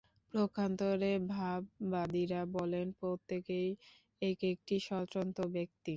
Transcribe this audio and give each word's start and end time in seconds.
পক্ষান্তরে 0.33 1.11
ভাববাদীরা 1.31 2.41
বলেন, 2.57 2.85
প্রত্যেকেই 2.99 3.69
এক-একটি 4.21 4.75
স্বতন্ত্র 4.87 5.41
ব্যক্তি। 5.55 5.89